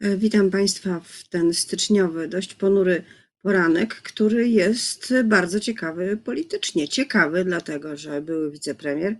E, 0.00 0.16
witam 0.16 0.50
Państwa 0.50 1.00
w 1.04 1.28
ten 1.28 1.54
styczniowy, 1.54 2.28
dość 2.28 2.54
ponury 2.54 3.02
poranek, 3.42 3.94
który 3.94 4.48
jest 4.48 5.14
bardzo 5.24 5.60
ciekawy 5.60 6.16
politycznie. 6.16 6.88
Ciekawy 6.88 7.44
dlatego, 7.44 7.96
że 7.96 8.22
były 8.22 8.50
wicepremier 8.50 9.16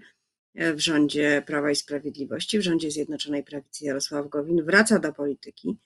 e, 0.54 0.74
w 0.74 0.80
rządzie 0.80 1.42
Prawa 1.46 1.70
i 1.70 1.76
Sprawiedliwości, 1.76 2.58
w 2.58 2.62
rządzie 2.62 2.90
Zjednoczonej 2.90 3.44
Prawicy 3.44 3.84
Jarosław 3.84 4.28
Gowin 4.28 4.64
wraca 4.64 4.98
do 4.98 5.12
polityki. 5.12 5.78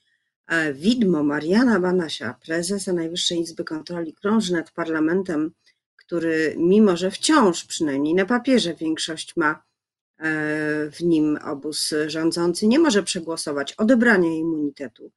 E, 0.47 0.75
widmo 0.75 1.23
Mariana 1.23 1.81
Banasia, 1.81 2.35
prezesa 2.47 2.93
Najwyższej 2.93 3.41
Izby 3.41 3.65
Kontroli, 3.65 4.15
krąży 4.15 4.53
nad 4.53 4.71
parlamentem, 4.71 5.53
który 5.97 6.55
mimo, 6.59 6.97
że 6.97 7.11
wciąż 7.11 7.65
przynajmniej 7.65 8.15
na 8.15 8.27
papierze 8.27 8.75
większość 8.75 9.37
ma 9.37 9.63
w 10.93 11.01
nim 11.01 11.39
obóz 11.45 11.95
rządzący 12.07 12.67
nie 12.67 12.79
może 12.79 13.03
przegłosować 13.03 13.73
odebrania 13.73 14.31
immunitetu 14.31 15.11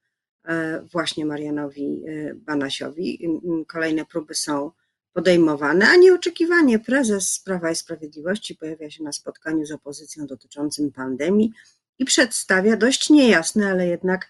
e, 0.44 0.82
właśnie 0.92 1.26
Marianowi 1.26 2.02
e, 2.06 2.34
Banasiowi. 2.34 3.28
Kolejne 3.66 4.04
próby 4.04 4.34
są 4.34 4.70
podejmowane, 5.12 5.88
a 5.88 5.96
nieoczekiwanie 5.96 6.78
prezes 6.78 7.40
Prawa 7.44 7.70
i 7.70 7.76
Sprawiedliwości 7.76 8.54
pojawia 8.54 8.90
się 8.90 9.04
na 9.04 9.12
spotkaniu 9.12 9.66
z 9.66 9.72
opozycją 9.72 10.26
dotyczącym 10.26 10.92
pandemii 10.92 11.52
i 11.98 12.04
przedstawia 12.04 12.76
dość 12.76 13.10
niejasne, 13.10 13.70
ale 13.70 13.86
jednak 13.86 14.28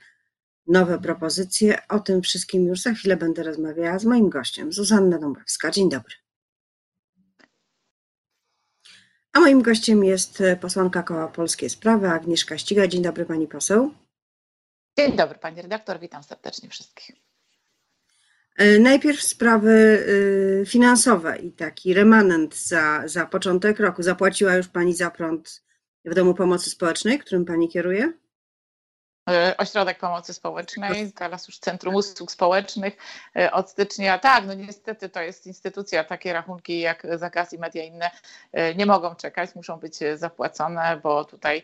nowe 0.66 0.98
propozycje. 0.98 1.88
O 1.88 2.00
tym 2.00 2.22
wszystkim 2.22 2.66
już 2.66 2.82
za 2.82 2.92
chwilę 2.92 3.16
będę 3.16 3.42
rozmawiała 3.42 3.98
z 3.98 4.04
moim 4.04 4.28
gościem, 4.28 4.72
Zuzanna 4.72 5.18
Dąbrowska. 5.18 5.70
Dzień 5.70 5.90
dobry. 5.90 6.25
A 9.36 9.40
moim 9.40 9.62
gościem 9.62 10.04
jest 10.04 10.40
e, 10.40 10.56
posłanka 10.56 11.02
Koła 11.02 11.28
Polskie 11.28 11.70
Sprawy, 11.70 12.08
Agnieszka 12.08 12.58
Ściga. 12.58 12.86
Dzień 12.86 13.02
dobry 13.02 13.24
pani 13.24 13.48
poseł. 13.48 13.94
Dzień 14.98 15.16
dobry 15.16 15.38
pani 15.38 15.62
redaktor, 15.62 16.00
witam 16.00 16.22
serdecznie 16.22 16.68
wszystkich. 16.68 17.16
E, 18.56 18.78
najpierw 18.78 19.22
sprawy 19.22 20.06
e, 20.62 20.66
finansowe 20.66 21.38
i 21.38 21.52
taki 21.52 21.94
remanent 21.94 22.56
za, 22.56 23.02
za 23.08 23.26
początek 23.26 23.80
roku. 23.80 24.02
Zapłaciła 24.02 24.54
już 24.54 24.68
pani 24.68 24.94
za 24.94 25.10
prąd 25.10 25.62
w 26.04 26.14
Domu 26.14 26.34
Pomocy 26.34 26.70
Społecznej, 26.70 27.18
którym 27.18 27.44
pani 27.44 27.68
kieruje? 27.68 28.12
E, 29.30 29.56
ośrodek 29.56 29.98
Pomocy 29.98 30.34
Społecznej, 30.34 31.12
teraz 31.12 31.48
już 31.48 31.58
Centrum 31.58 31.94
Usług 31.94 32.30
Społecznych 32.30 32.96
e, 33.36 33.52
od 33.52 33.70
stycznia. 33.70 34.18
Tak, 34.18 34.46
no 34.46 34.54
niestety 34.54 35.08
to 35.08 35.20
jest 35.20 35.46
instytucja, 35.46 36.04
takie 36.04 36.32
rachunki 36.32 36.80
jak 36.80 37.06
za 37.18 37.30
gaz 37.30 37.52
i 37.52 37.58
media 37.58 37.84
inne 37.84 38.10
e, 38.52 38.74
nie 38.74 38.86
mogą 38.86 39.14
czekać, 39.14 39.54
muszą 39.54 39.76
być 39.76 39.98
zapłacone, 40.14 41.00
bo 41.02 41.24
tutaj 41.24 41.62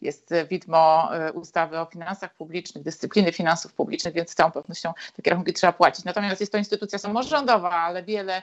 jest 0.00 0.34
widmo 0.50 1.10
ustawy 1.34 1.78
o 1.78 1.86
finansach 1.86 2.34
publicznych, 2.34 2.84
dyscypliny 2.84 3.32
finansów 3.32 3.72
publicznych, 3.72 4.14
więc 4.14 4.30
z 4.30 4.34
całą 4.34 4.50
pewnością 4.50 4.92
takie 5.16 5.30
rachunki 5.30 5.52
trzeba 5.52 5.72
płacić. 5.72 6.04
Natomiast 6.04 6.40
jest 6.40 6.52
to 6.52 6.58
instytucja 6.58 6.98
samorządowa, 6.98 7.70
ale 7.70 8.02
wiele 8.02 8.42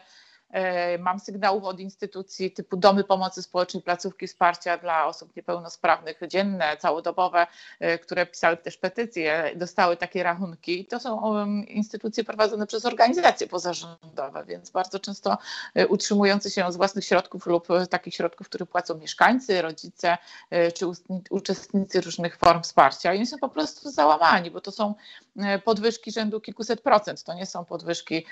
mam 1.00 1.20
sygnałów 1.20 1.64
od 1.64 1.80
instytucji 1.80 2.52
typu 2.52 2.78
domy 2.78 3.04
pomocy 3.04 3.42
społecznej, 3.42 3.84
placówki 3.84 4.28
wsparcia 4.28 4.78
dla 4.78 5.06
osób 5.06 5.36
niepełnosprawnych, 5.36 6.20
dzienne, 6.28 6.78
całodobowe, 6.78 7.48
e, 7.80 7.98
które 7.98 8.26
pisały 8.26 8.58
też 8.58 8.78
petycje, 8.78 9.52
dostały 9.56 9.98
takie 9.98 10.24
rachunki. 10.24 10.86
To 10.86 11.00
są 11.00 11.22
um, 11.22 11.68
instytucje 11.68 12.24
prowadzone 12.24 12.68
przez 12.68 12.86
organizacje 12.86 13.48
pozarządowe, 13.48 14.46
więc 14.46 14.70
bardzo 14.70 15.00
często 15.00 15.38
e, 15.76 15.88
utrzymujące 15.88 16.50
się 16.50 16.72
z 16.72 16.78
własnych 16.78 17.06
środków 17.06 17.46
lub 17.46 17.68
takich 17.90 18.16
środków, 18.16 18.50
które 18.50 18.66
płacą 18.66 18.98
mieszkańcy, 18.98 19.62
rodzice 19.62 20.18
czy 20.76 20.86
uczestnicy 21.30 22.02
różnych 22.02 22.38
form 22.38 22.62
wsparcia. 22.62 23.14
I 23.14 23.18
oni 23.18 23.28
są 23.28 23.38
po 23.38 23.50
prostu 23.50 23.92
załamani, 23.92 24.52
bo 24.52 24.62
to 24.62 24.72
są 24.72 24.96
podwyżki 25.64 26.12
rzędu 26.12 26.42
kilkuset 26.42 26.82
procent. 26.82 27.24
To 27.24 27.34
nie 27.34 27.46
są 27.46 27.66
podwyżki 27.66 28.26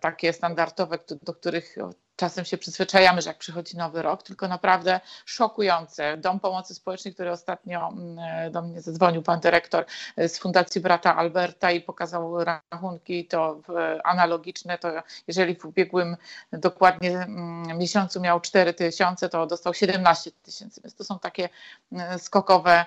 takie 0.00 0.32
standardowe, 0.32 0.98
do 1.22 1.34
których 1.34 1.76
czasem 2.16 2.44
się 2.44 2.58
przyzwyczajamy, 2.58 3.22
że 3.22 3.30
jak 3.30 3.38
przychodzi 3.38 3.76
nowy 3.76 4.02
rok, 4.02 4.22
tylko 4.22 4.48
naprawdę 4.48 5.00
szokujące. 5.24 6.16
Dom 6.16 6.40
Pomocy 6.40 6.74
Społecznej, 6.74 7.14
który 7.14 7.30
ostatnio 7.30 7.88
mm, 7.88 8.52
do 8.52 8.62
mnie 8.62 8.80
zadzwonił 8.80 9.22
pan 9.22 9.40
dyrektor 9.40 9.84
z 10.16 10.38
Fundacji 10.38 10.80
Brata 10.80 11.16
Alberta 11.16 11.70
i 11.70 11.80
pokazał 11.80 12.44
rachunki, 12.44 13.26
to 13.26 13.60
analogiczne, 14.04 14.78
to 14.78 14.88
jeżeli 15.26 15.56
w 15.56 15.64
ubiegłym 15.64 16.16
dokładnie 16.52 17.10
mm, 17.10 17.78
miesiącu 17.78 18.20
miał 18.20 18.40
4 18.40 18.74
tysiące, 18.74 19.28
to 19.28 19.46
dostał 19.46 19.74
17 19.74 20.30
tysięcy, 20.42 20.80
więc 20.84 20.94
to 20.94 21.04
są 21.04 21.18
takie 21.18 21.48
mm, 21.92 22.18
skokowe 22.18 22.86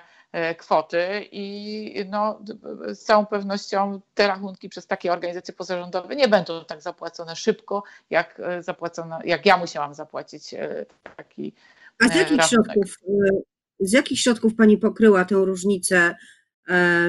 kwoty 0.58 1.28
i 1.32 2.04
no, 2.10 2.40
z 2.88 2.98
całą 2.98 3.26
pewnością 3.26 4.00
te 4.14 4.26
rachunki 4.26 4.68
przez 4.68 4.86
takie 4.86 5.12
organizacje 5.12 5.54
pozarządowe 5.54 6.16
nie 6.16 6.28
będą 6.28 6.64
tak 6.64 6.82
zapłacone 6.82 7.36
szybko, 7.36 7.82
jak 8.10 8.40
e, 8.40 8.62
zapłacono, 8.62 9.18
jak 9.24 9.46
ja 9.46 9.56
musiałam 9.56 9.94
zapłacić 9.94 10.54
e, 10.54 10.86
taki 11.16 11.54
A 12.04 12.08
z 12.08 12.14
jakich, 12.14 12.44
środków, 12.44 12.98
z 13.80 13.92
jakich 13.92 14.20
środków 14.20 14.54
Pani 14.54 14.78
pokryła 14.78 15.24
tę 15.24 15.34
różnicę 15.34 16.14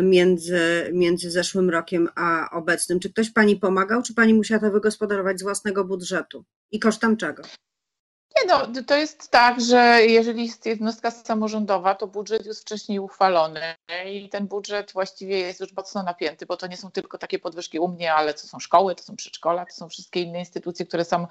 między, 0.03 0.89
między 0.93 1.31
zeszłym 1.31 1.69
rokiem 1.69 2.09
a 2.15 2.49
obecnym? 2.51 2.99
Czy 2.99 3.09
ktoś 3.09 3.29
Pani 3.29 3.55
pomagał, 3.55 4.01
czy 4.01 4.13
Pani 4.13 4.33
musiała 4.33 4.61
to 4.61 4.71
wygospodarować 4.71 5.39
z 5.39 5.43
własnego 5.43 5.85
budżetu? 5.85 6.45
I 6.71 6.79
kosztem 6.79 7.17
czego? 7.17 7.43
Nie 8.41 8.47
no, 8.47 8.67
to 8.87 8.95
jest 8.95 9.31
tak, 9.31 9.61
że 9.61 10.01
jeżeli 10.07 10.45
jest 10.45 10.65
jednostka 10.65 11.11
samorządowa, 11.11 11.95
to 11.95 12.07
budżet 12.07 12.45
jest 12.45 12.61
wcześniej 12.61 12.99
uchwalony 12.99 13.61
i 14.05 14.29
ten 14.29 14.47
budżet 14.47 14.91
właściwie 14.93 15.39
jest 15.39 15.59
już 15.59 15.73
mocno 15.73 16.03
napięty, 16.03 16.45
bo 16.45 16.57
to 16.57 16.67
nie 16.67 16.77
są 16.77 16.91
tylko 16.91 17.17
takie 17.17 17.39
podwyżki 17.39 17.79
u 17.79 17.87
mnie, 17.87 18.13
ale 18.13 18.33
to 18.33 18.39
są 18.39 18.59
szkoły, 18.59 18.95
to 18.95 19.03
są 19.03 19.15
przedszkola, 19.15 19.65
to 19.65 19.73
są 19.73 19.89
wszystkie 19.89 20.21
inne 20.21 20.39
instytucje, 20.39 20.85
które 20.85 21.05
sam 21.05 21.27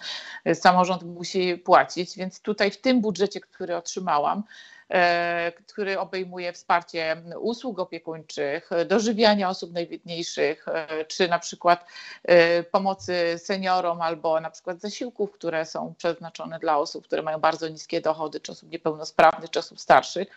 samorząd 0.54 1.02
musi 1.02 1.58
płacić, 1.58 2.16
więc 2.16 2.40
tutaj 2.40 2.70
w 2.70 2.80
tym 2.80 3.00
budżecie, 3.00 3.40
który 3.40 3.76
otrzymałam, 3.76 4.42
który 5.66 5.98
obejmuje 5.98 6.52
wsparcie 6.52 7.22
usług 7.40 7.78
opiekuńczych, 7.78 8.70
dożywiania 8.86 9.48
osób 9.48 9.72
najbiedniejszych, 9.72 10.68
e, 10.68 11.04
czy 11.04 11.28
na 11.28 11.38
przykład 11.38 11.86
e, 12.24 12.62
pomocy 12.62 13.38
seniorom 13.38 14.02
albo 14.02 14.40
na 14.40 14.50
przykład 14.50 14.80
zasiłków, 14.80 15.32
które 15.32 15.66
są 15.66 15.94
przeznaczone 15.98 16.58
dla 16.58 16.78
osób, 16.78 17.06
które 17.06 17.22
mają 17.22 17.38
bardzo 17.38 17.68
niskie 17.68 18.00
dochody, 18.00 18.40
czy 18.40 18.52
osób 18.52 18.70
niepełnosprawnych, 18.70 19.50
czy 19.50 19.58
osób 19.58 19.80
starszych, 19.80 20.28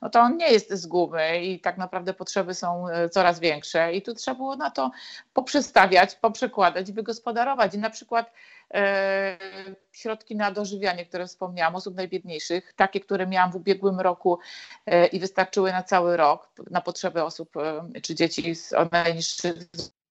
no 0.00 0.10
to 0.10 0.20
on 0.20 0.36
nie 0.36 0.52
jest 0.52 0.72
z 0.72 0.86
gumy 0.86 1.42
i 1.42 1.60
tak 1.60 1.78
naprawdę 1.78 2.14
potrzeby 2.14 2.54
są 2.54 2.86
coraz 3.10 3.40
większe. 3.40 3.92
I 3.92 4.02
tu 4.02 4.14
trzeba 4.14 4.34
było 4.34 4.56
na 4.56 4.70
to 4.70 4.90
poprzestawiać, 5.34 6.14
poprzekładać, 6.14 6.92
wygospodarować. 6.92 7.74
I 7.74 7.78
na 7.78 7.90
przykład 7.90 8.30
E, 8.55 8.55
środki 9.92 10.36
na 10.36 10.50
dożywianie, 10.50 11.06
które 11.06 11.26
wspomniałam, 11.26 11.74
osób 11.74 11.94
najbiedniejszych, 11.94 12.72
takie, 12.76 13.00
które 13.00 13.26
miałam 13.26 13.52
w 13.52 13.56
ubiegłym 13.56 14.00
roku 14.00 14.38
e, 14.86 15.06
i 15.06 15.20
wystarczyły 15.20 15.72
na 15.72 15.82
cały 15.82 16.16
rok 16.16 16.48
na 16.70 16.80
potrzeby 16.80 17.24
osób 17.24 17.56
e, 17.56 18.00
czy 18.00 18.14
dzieci 18.14 18.54
z 18.54 18.74
najniższych 18.92 19.54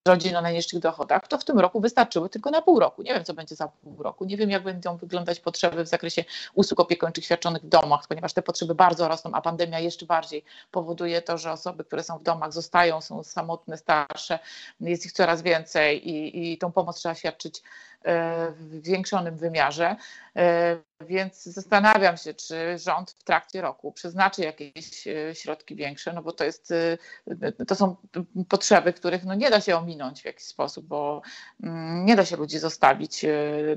rodzin 0.06 0.36
o 0.36 0.40
najniższych 0.40 0.80
dochodach, 0.80 1.28
to 1.28 1.38
w 1.38 1.44
tym 1.44 1.58
roku 1.58 1.80
wystarczyły 1.80 2.28
tylko 2.28 2.50
na 2.50 2.62
pół 2.62 2.80
roku. 2.80 3.02
Nie 3.02 3.14
wiem, 3.14 3.24
co 3.24 3.34
będzie 3.34 3.54
za 3.54 3.68
pół 3.68 4.02
roku. 4.02 4.24
Nie 4.24 4.36
wiem, 4.36 4.50
jak 4.50 4.62
będą 4.62 4.96
wyglądać 4.96 5.40
potrzeby 5.40 5.84
w 5.84 5.88
zakresie 5.88 6.24
usług 6.54 6.80
opiekuńczych 6.80 7.24
świadczonych 7.24 7.62
w 7.62 7.68
domach, 7.68 8.06
ponieważ 8.08 8.32
te 8.32 8.42
potrzeby 8.42 8.74
bardzo 8.74 9.08
rosną, 9.08 9.30
a 9.32 9.40
pandemia 9.40 9.80
jeszcze 9.80 10.06
bardziej 10.06 10.44
powoduje 10.70 11.22
to, 11.22 11.38
że 11.38 11.52
osoby, 11.52 11.84
które 11.84 12.02
są 12.02 12.18
w 12.18 12.22
domach, 12.22 12.52
zostają, 12.52 13.00
są 13.00 13.22
samotne, 13.22 13.76
starsze, 13.76 14.38
jest 14.80 15.06
ich 15.06 15.12
coraz 15.12 15.42
więcej 15.42 16.08
i, 16.08 16.52
i 16.52 16.58
tą 16.58 16.72
pomoc 16.72 16.96
trzeba 16.96 17.14
świadczyć 17.14 17.62
w 18.06 18.80
zwiększonym 18.82 19.36
wymiarze. 19.36 19.96
E, 20.36 20.78
więc 21.00 21.42
zastanawiam 21.42 22.16
się, 22.16 22.34
czy 22.34 22.78
rząd 22.78 23.10
w 23.10 23.24
trakcie 23.24 23.60
roku 23.60 23.92
przeznaczy 23.92 24.42
jakieś 24.42 25.06
e, 25.06 25.34
środki 25.34 25.76
większe, 25.76 26.12
no 26.12 26.22
bo 26.22 26.32
to 26.32 26.44
jest, 26.44 26.72
e, 26.72 27.52
to 27.66 27.74
są 27.74 27.96
potrzeby, 28.48 28.92
których 28.92 29.24
no 29.24 29.34
nie 29.34 29.50
da 29.50 29.60
się 29.60 29.76
ominąć 29.76 30.22
w 30.22 30.24
jakiś 30.24 30.44
sposób, 30.44 30.86
bo 30.86 31.22
mm, 31.62 32.04
nie 32.04 32.16
da 32.16 32.24
się 32.24 32.36
ludzi 32.36 32.58
zostawić 32.58 33.24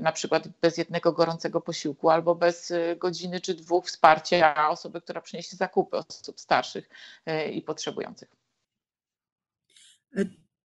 na 0.00 0.12
przykład 0.12 0.48
bez 0.48 0.78
jednego 0.78 1.12
gorącego 1.12 1.60
posiłku 1.60 2.10
albo 2.10 2.34
bez 2.34 2.72
godziny 2.96 3.40
czy 3.40 3.54
dwóch 3.54 3.86
wsparcia 3.86 4.68
osoby, 4.68 5.00
która 5.00 5.20
przyniesie 5.20 5.56
zakupy 5.56 5.96
osób 5.96 6.40
starszych 6.40 6.88
i 7.52 7.62
potrzebujących. 7.62 8.28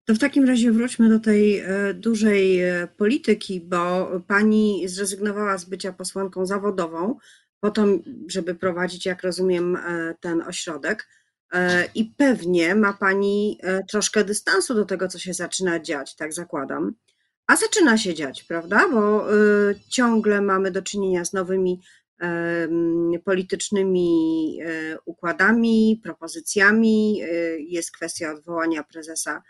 To 0.06 0.13
w 0.13 0.19
takim 0.19 0.46
razie 0.46 0.72
wróćmy 0.72 1.10
do 1.10 1.19
tej 1.19 1.60
e, 1.60 1.94
dużej 1.94 2.62
e, 2.62 2.88
polityki, 2.98 3.62
bo 3.62 4.12
pani 4.28 4.88
zrezygnowała 4.88 5.57
z 5.57 5.66
bycia 5.66 5.94
posłanką 5.94 6.46
zawodową 6.46 7.18
po 7.60 7.72
to, 7.72 7.86
żeby 8.28 8.56
prowadzić, 8.56 9.06
jak 9.06 9.24
rozumiem, 9.24 9.75
e, 9.75 10.16
ten 10.19 10.42
ośrodek. 10.42 11.07
I 11.96 12.06
pewnie 12.06 12.75
ma 12.75 12.94
pani 12.94 13.60
troszkę 13.90 14.24
dystansu 14.24 14.74
do 14.74 14.86
tego, 14.86 15.07
co 15.07 15.19
się 15.19 15.34
zaczyna 15.34 15.80
dziać, 15.80 16.16
tak 16.16 16.34
zakładam. 16.34 16.94
A 17.48 17.56
zaczyna 17.56 17.98
się 17.98 18.13
dziać, 18.13 18.44
prawda? 18.44 18.90
Bo 18.92 19.28
ciągle 19.90 20.42
mamy 20.42 20.72
do 20.72 20.81
czynienia 20.81 21.25
z 21.25 21.34
nowymi 21.34 21.81
politycznymi 23.25 24.60
układami, 25.06 26.01
propozycjami. 26.04 27.22
Jest 27.60 27.92
kwestia 27.92 28.34
odwołania 28.34 28.84
prezesa, 28.84 29.42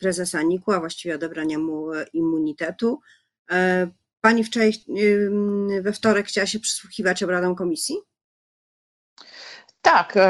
prezesa 0.00 0.42
NIK-u, 0.42 0.72
a 0.72 0.80
właściwie 0.80 1.14
odebrania 1.14 1.58
mu 1.58 1.90
immunitetu. 2.12 3.00
Pani 4.20 4.44
wczoraj 4.44 4.72
we 5.80 5.92
wtorek 5.92 6.26
chciała 6.26 6.46
się 6.46 6.60
przysłuchiwać 6.60 7.22
obradom 7.22 7.54
komisji? 7.54 7.96
Tak. 9.88 10.16
E, 10.16 10.20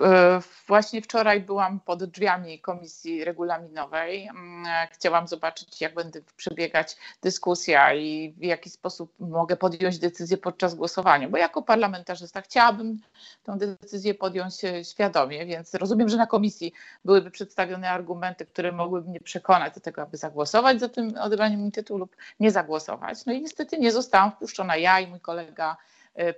e, 0.00 0.40
właśnie 0.66 1.02
wczoraj 1.02 1.40
byłam 1.40 1.80
pod 1.80 2.04
drzwiami 2.04 2.60
komisji 2.60 3.24
regulaminowej. 3.24 4.28
Mm, 4.28 4.66
chciałam 4.92 5.28
zobaczyć, 5.28 5.80
jak 5.80 5.94
będzie 5.94 6.20
przebiegać 6.36 6.96
dyskusja 7.22 7.94
i 7.94 8.34
w 8.38 8.42
jaki 8.42 8.70
sposób 8.70 9.14
mogę 9.20 9.56
podjąć 9.56 9.98
decyzję 9.98 10.36
podczas 10.36 10.74
głosowania, 10.74 11.28
bo 11.28 11.36
jako 11.38 11.62
parlamentarzysta 11.62 12.40
chciałabym 12.40 13.00
tę 13.44 13.56
decyzję 13.58 14.14
podjąć 14.14 14.54
świadomie, 14.90 15.46
więc 15.46 15.74
rozumiem, 15.74 16.08
że 16.08 16.16
na 16.16 16.26
komisji 16.26 16.72
byłyby 17.04 17.30
przedstawione 17.30 17.90
argumenty, 17.90 18.46
które 18.46 18.72
mogłyby 18.72 19.10
mnie 19.10 19.20
przekonać 19.20 19.74
do 19.74 19.80
tego, 19.80 20.02
aby 20.02 20.16
zagłosować 20.16 20.80
za 20.80 20.88
tym 20.88 21.14
odebraniem 21.20 21.58
immunitetu 21.58 21.98
lub 21.98 22.16
nie 22.40 22.50
zagłosować. 22.50 23.26
No 23.26 23.32
i 23.32 23.42
niestety 23.42 23.78
nie 23.78 23.92
zostałam 23.92 24.32
wpuszczona 24.32 24.76
ja 24.76 25.00
i 25.00 25.06
mój 25.06 25.20
kolega 25.20 25.76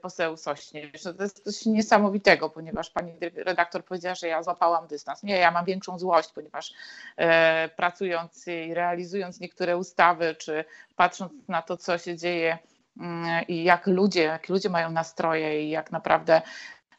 poseł 0.03 0.37
Sośnierz. 0.37 1.03
To 1.03 1.23
jest 1.23 1.45
coś 1.45 1.67
niesamowitego, 1.67 2.51
ponieważ 2.51 2.91
pani 2.91 3.13
redaktor 3.37 3.85
powiedziała, 3.85 4.15
że 4.15 4.29
ja 4.29 4.43
złapałam 4.43 4.87
dystans. 4.87 5.23
Nie, 5.23 5.39
ja 5.39 5.51
mam 5.51 5.65
większą 5.65 5.99
złość, 5.99 6.33
ponieważ 6.33 6.73
e, 7.17 7.69
pracując 7.69 8.47
i 8.47 8.75
realizując 8.75 9.41
niektóre 9.41 9.77
ustawy, 9.77 10.35
czy 10.39 10.65
patrząc 10.97 11.33
na 11.49 11.63
to, 11.63 11.77
co 11.77 11.99
się 11.99 12.17
dzieje 12.17 12.59
mm, 13.01 13.47
i 13.49 13.65
jak 13.65 13.87
ludzie, 13.87 14.23
jak 14.23 14.49
ludzie 14.49 14.69
mają 14.69 14.91
nastroje 14.91 15.65
i 15.65 15.71
jak 15.71 15.93
naprawdę 15.93 16.43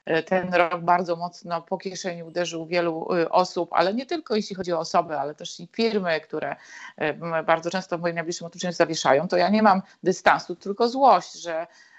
e, 0.06 0.24
ten 0.24 0.54
rok 0.54 0.82
bardzo 0.82 1.16
mocno 1.16 1.62
po 1.62 1.78
kieszeni 1.78 2.24
uderzył 2.24 2.66
wielu 2.66 3.16
y, 3.16 3.30
osób, 3.30 3.74
ale 3.74 3.94
nie 3.94 4.06
tylko 4.06 4.36
jeśli 4.36 4.56
chodzi 4.56 4.74
o 4.74 4.80
osoby, 4.80 5.20
ale 5.20 5.36
też 5.36 5.60
i 5.60 5.68
firmy, 5.72 6.22
które 6.22 6.56
e, 6.98 7.44
bardzo 7.44 7.70
często 7.72 7.98
w 7.98 8.02
moim 8.02 8.16
najbliższym 8.16 8.48
otoczeniu 8.48 8.74
zawieszają, 8.74 9.28
to 9.28 9.38
ja 9.38 9.50
nie 9.50 9.64
mam 9.64 9.82
dystansu, 10.04 10.56
tylko 10.56 10.90
złość, 10.90 11.34
że 11.34 11.68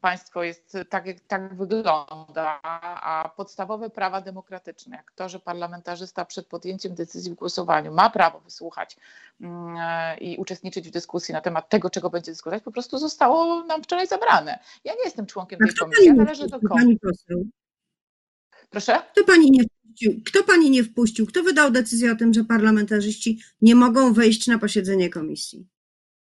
państwo 0.00 0.42
jest 0.42 0.76
tak, 0.88 1.06
jak 1.06 1.20
tak 1.20 1.56
wygląda, 1.56 2.60
a 3.02 3.30
podstawowe 3.36 3.90
prawa 3.90 4.20
demokratyczne, 4.20 4.96
jak 4.96 5.12
to, 5.12 5.28
że 5.28 5.40
parlamentarzysta 5.40 6.24
przed 6.24 6.46
podjęciem 6.46 6.94
decyzji 6.94 7.32
w 7.32 7.34
głosowaniu 7.34 7.92
ma 7.92 8.10
prawo 8.10 8.40
wysłuchać 8.40 8.96
mm, 9.40 9.76
e, 9.78 10.18
i 10.18 10.36
uczestniczyć 10.36 10.88
w 10.88 10.90
dyskusji 10.90 11.32
na 11.32 11.40
temat 11.40 11.68
tego, 11.68 11.90
czego 11.90 12.10
będzie 12.10 12.32
dyskutować, 12.32 12.62
po 12.62 12.72
prostu 12.72 12.98
zostało 12.98 13.64
nam 13.64 13.82
wczoraj 13.82 14.06
zabrane. 14.06 14.58
Ja 14.84 14.92
nie 14.92 15.04
jestem 15.04 15.26
członkiem 15.26 15.58
tej 15.58 15.74
komisji, 15.74 16.06
ja 16.06 16.14
należę 16.14 16.46
do 16.46 16.60
komisji. 16.60 16.98
Proszę? 18.70 19.02
Kto 19.12 19.24
pani 19.24 19.50
nie 19.50 19.62
wpuścił? 19.64 20.22
Kto 20.26 20.42
pani 20.44 20.70
nie 20.70 20.84
wpuścił? 20.84 21.26
Kto 21.26 21.42
wydał 21.42 21.70
decyzję 21.70 22.12
o 22.12 22.16
tym, 22.16 22.34
że 22.34 22.44
parlamentarzyści 22.44 23.40
nie 23.62 23.74
mogą 23.74 24.12
wejść 24.12 24.46
na 24.46 24.58
posiedzenie 24.58 25.10
komisji? 25.10 25.66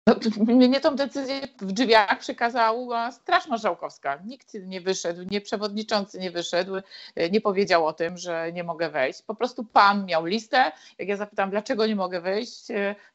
No, 0.08 0.14
mnie 0.69 0.81
tą 0.81 0.96
decyzję 0.96 1.40
w 1.60 1.72
drzwiach 1.72 2.19
przekazała 2.19 3.12
Straż 3.12 3.46
Marszałkowska. 3.46 4.19
Nikt 4.26 4.55
nie 4.55 4.81
wyszedł, 4.81 5.22
nie 5.31 5.40
przewodniczący 5.40 6.19
nie 6.19 6.31
wyszedł, 6.31 6.72
nie 7.31 7.40
powiedział 7.40 7.87
o 7.87 7.93
tym, 7.93 8.16
że 8.16 8.52
nie 8.52 8.64
mogę 8.64 8.90
wejść. 8.90 9.22
Po 9.22 9.34
prostu 9.34 9.64
pan 9.64 10.06
miał 10.06 10.25
listę. 10.25 10.72
Jak 10.99 11.08
ja 11.08 11.16
zapytałam, 11.16 11.50
dlaczego 11.50 11.87
nie 11.87 11.96
mogę 11.96 12.20
wejść, 12.20 12.66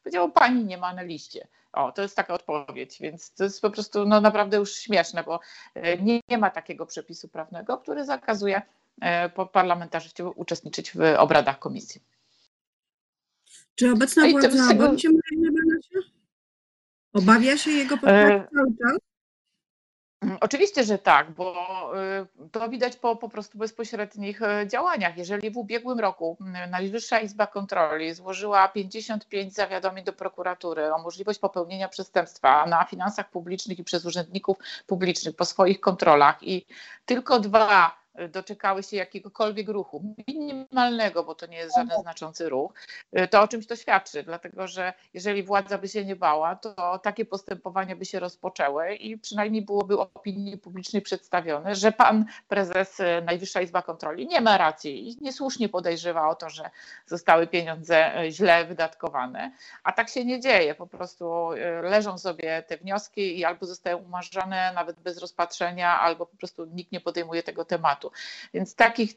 powiedział, 0.02 0.30
pani 0.30 0.64
nie 0.64 0.78
ma 0.78 0.94
na 0.94 1.02
liście. 1.02 1.46
O, 1.72 1.92
to 1.92 2.02
jest 2.02 2.16
taka 2.16 2.34
odpowiedź, 2.34 2.98
więc 3.00 3.34
to 3.34 3.44
jest 3.44 3.62
po 3.62 3.70
prostu 3.70 4.06
no, 4.06 4.20
naprawdę 4.20 4.56
już 4.56 4.74
śmieszne, 4.74 5.24
bo 5.24 5.40
e, 5.74 5.98
nie, 5.98 6.20
nie 6.28 6.38
ma 6.38 6.50
takiego 6.50 6.86
przepisu 6.86 7.28
prawnego, 7.28 7.78
który 7.78 8.04
zakazuje 8.04 8.62
e, 9.00 9.28
parlamentarzystom 9.28 10.32
uczestniczyć 10.36 10.92
w 10.92 11.00
obradach 11.18 11.58
komisji. 11.58 12.00
Czy 13.74 13.92
obecna 13.92 14.26
no 14.26 14.30
władza 14.30 14.68
tego... 14.68 14.88
boi 14.88 15.00
się 15.00 15.08
Obawia 17.14 17.58
się 17.58 17.70
jego 17.70 17.96
postaci 17.96 18.32
e, 18.32 18.48
cały 18.54 18.68
czas? 18.82 18.98
Mm, 20.22 20.36
oczywiście, 20.40 20.84
że 20.84 20.98
tak, 20.98 21.30
bo 21.30 21.54
y, 22.44 22.50
to 22.50 22.68
widać 22.68 22.96
po 22.96 23.16
po 23.16 23.28
prostu 23.28 23.58
bezpośrednich 23.58 24.42
e, 24.42 24.68
działaniach. 24.68 25.16
Jeżeli 25.16 25.50
w 25.50 25.56
ubiegłym 25.56 26.00
roku 26.00 26.36
Najwyższa 26.70 27.20
Izba 27.20 27.46
Kontroli 27.46 28.14
złożyła 28.14 28.68
55 28.68 29.54
zawiadomień 29.54 30.04
do 30.04 30.12
prokuratury 30.12 30.94
o 30.94 30.98
możliwość 30.98 31.38
popełnienia 31.38 31.88
przestępstwa 31.88 32.66
na 32.66 32.84
finansach 32.84 33.30
publicznych 33.30 33.78
i 33.78 33.84
przez 33.84 34.04
urzędników 34.04 34.56
publicznych 34.86 35.36
po 35.36 35.44
swoich 35.44 35.80
kontrolach 35.80 36.42
i 36.42 36.66
tylko 37.04 37.40
dwa 37.40 38.03
doczekały 38.28 38.82
się 38.82 38.96
jakiegokolwiek 38.96 39.68
ruchu, 39.68 40.14
minimalnego, 40.28 41.24
bo 41.24 41.34
to 41.34 41.46
nie 41.46 41.56
jest 41.56 41.76
żaden 41.76 42.00
znaczący 42.02 42.48
ruch, 42.48 42.72
to 43.30 43.42
o 43.42 43.48
czymś 43.48 43.66
to 43.66 43.76
świadczy, 43.76 44.22
dlatego 44.22 44.66
że 44.66 44.92
jeżeli 45.14 45.42
władza 45.42 45.78
by 45.78 45.88
się 45.88 46.04
nie 46.04 46.16
bała, 46.16 46.56
to 46.56 46.98
takie 46.98 47.24
postępowania 47.24 47.96
by 47.96 48.04
się 48.04 48.20
rozpoczęły 48.20 48.94
i 48.94 49.18
przynajmniej 49.18 49.62
byłoby 49.62 49.98
opinii 49.98 50.58
publicznej 50.58 51.02
przedstawione, 51.02 51.74
że 51.74 51.92
pan 51.92 52.24
prezes 52.48 52.98
Najwyższa 53.24 53.60
Izba 53.60 53.82
Kontroli 53.82 54.26
nie 54.26 54.40
ma 54.40 54.58
racji 54.58 55.08
i 55.08 55.16
niesłusznie 55.20 55.68
podejrzewa 55.68 56.28
o 56.28 56.34
to, 56.34 56.50
że 56.50 56.70
zostały 57.06 57.46
pieniądze 57.46 58.12
źle 58.30 58.64
wydatkowane, 58.64 59.52
a 59.82 59.92
tak 59.92 60.08
się 60.08 60.24
nie 60.24 60.40
dzieje, 60.40 60.74
po 60.74 60.86
prostu 60.86 61.48
leżą 61.82 62.18
sobie 62.18 62.62
te 62.62 62.76
wnioski 62.76 63.38
i 63.38 63.44
albo 63.44 63.66
zostają 63.66 63.98
umarzane 63.98 64.72
nawet 64.74 65.00
bez 65.00 65.18
rozpatrzenia, 65.18 66.00
albo 66.00 66.26
po 66.26 66.36
prostu 66.36 66.64
nikt 66.64 66.92
nie 66.92 67.00
podejmuje 67.00 67.42
tego 67.42 67.64
tematu. 67.64 68.03
Więc 68.54 68.74
takich 68.74 69.14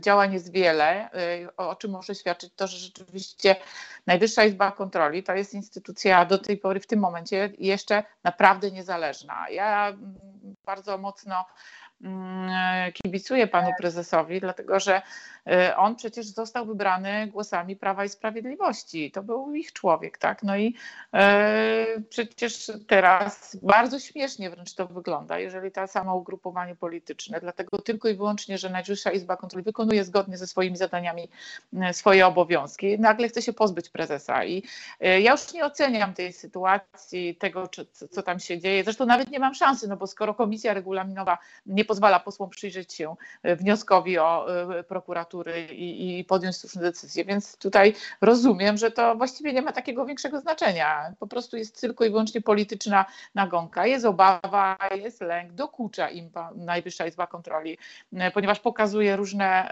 działań 0.00 0.32
jest 0.32 0.52
wiele, 0.52 1.10
y, 1.42 1.56
o 1.56 1.76
czym 1.76 1.90
może 1.90 2.14
świadczyć 2.14 2.52
to, 2.56 2.66
że 2.66 2.76
rzeczywiście 2.76 3.56
Najwyższa 4.06 4.44
Izba 4.44 4.72
Kontroli 4.72 5.22
to 5.22 5.34
jest 5.34 5.54
instytucja 5.54 6.24
do 6.24 6.38
tej 6.38 6.56
pory 6.56 6.80
w 6.80 6.86
tym 6.86 7.00
momencie 7.00 7.52
jeszcze 7.58 8.04
naprawdę 8.24 8.70
niezależna. 8.70 9.50
Ja 9.50 9.88
mm, 9.88 10.14
bardzo 10.64 10.98
mocno 10.98 11.44
kibicuję 12.92 13.46
panu 13.46 13.70
prezesowi, 13.80 14.40
dlatego 14.40 14.80
że 14.80 15.02
Y, 15.52 15.76
on 15.76 15.96
przecież 15.96 16.26
został 16.26 16.66
wybrany 16.66 17.26
głosami 17.26 17.76
Prawa 17.76 18.04
i 18.04 18.08
Sprawiedliwości. 18.08 19.10
To 19.10 19.22
był 19.22 19.54
ich 19.54 19.72
człowiek, 19.72 20.18
tak? 20.18 20.42
No 20.42 20.56
i 20.56 20.74
y, 21.14 22.02
przecież 22.08 22.72
teraz 22.86 23.56
bardzo 23.62 24.00
śmiesznie 24.00 24.50
wręcz 24.50 24.74
to 24.74 24.86
wygląda, 24.86 25.38
jeżeli 25.38 25.72
to 25.72 25.86
samo 25.86 26.16
ugrupowanie 26.16 26.76
polityczne, 26.76 27.40
dlatego 27.40 27.78
tylko 27.78 28.08
i 28.08 28.14
wyłącznie, 28.14 28.58
że 28.58 28.70
Najwyższa 28.70 29.10
Izba 29.10 29.36
Kontroli 29.36 29.64
wykonuje 29.64 30.04
zgodnie 30.04 30.36
ze 30.36 30.46
swoimi 30.46 30.76
zadaniami 30.76 31.28
swoje 31.92 32.26
obowiązki, 32.26 32.98
nagle 32.98 33.28
chce 33.28 33.42
się 33.42 33.52
pozbyć 33.52 33.88
prezesa. 33.88 34.44
I 34.44 34.62
ja 35.00 35.32
już 35.32 35.52
nie 35.52 35.64
oceniam 35.64 36.14
tej 36.14 36.32
sytuacji, 36.32 37.34
tego, 37.34 37.68
co 38.10 38.22
tam 38.22 38.40
się 38.40 38.58
dzieje. 38.58 38.84
Zresztą 38.84 39.06
nawet 39.06 39.30
nie 39.30 39.38
mam 39.38 39.54
szansy, 39.54 39.88
no 39.88 39.96
bo 39.96 40.06
skoro 40.06 40.34
komisja 40.34 40.74
regulaminowa 40.74 41.38
nie 41.66 41.84
pozwala 41.94 42.20
posłom 42.20 42.50
przyjrzeć 42.50 42.94
się 42.94 43.16
wnioskowi 43.44 44.18
o 44.18 44.46
prokuraturę, 44.88 45.60
i, 45.60 46.18
i 46.18 46.24
podjąć 46.24 46.56
słuszne 46.56 46.82
decyzje. 46.82 47.24
Więc 47.24 47.56
tutaj 47.56 47.94
rozumiem, 48.20 48.76
że 48.76 48.90
to 48.90 49.14
właściwie 49.14 49.52
nie 49.52 49.62
ma 49.62 49.72
takiego 49.72 50.06
większego 50.06 50.40
znaczenia. 50.40 51.12
Po 51.18 51.26
prostu 51.26 51.56
jest 51.56 51.80
tylko 51.80 52.04
i 52.04 52.10
wyłącznie 52.10 52.40
polityczna 52.40 53.04
nagonka. 53.34 53.86
Jest 53.86 54.04
obawa, 54.04 54.76
jest 54.94 55.20
lęk, 55.20 55.52
dokucza 55.52 56.10
im 56.10 56.30
Najwyższa 56.54 57.06
Izba 57.06 57.26
Kontroli, 57.26 57.78
e, 58.12 58.30
ponieważ 58.30 58.60
pokazuje 58.60 59.16
różne 59.16 59.70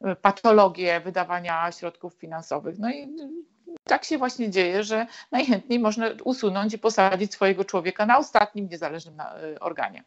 e, 0.00 0.16
patologie 0.22 1.00
wydawania 1.00 1.72
środków 1.72 2.14
finansowych. 2.14 2.78
No 2.78 2.90
i 2.90 3.16
tak 3.84 4.04
się 4.04 4.18
właśnie 4.18 4.50
dzieje, 4.50 4.84
że 4.84 5.06
najchętniej 5.32 5.78
można 5.78 6.06
usunąć 6.24 6.74
i 6.74 6.78
posadzić 6.78 7.32
swojego 7.32 7.64
człowieka 7.64 8.06
na 8.06 8.18
ostatnim 8.18 8.68
niezależnym 8.68 9.20
e, 9.20 9.60
organie. 9.60 10.02